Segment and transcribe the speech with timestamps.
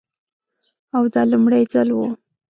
[0.95, 1.99] او دا لومړی ځل و.